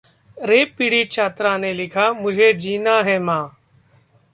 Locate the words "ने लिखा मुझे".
1.57-2.51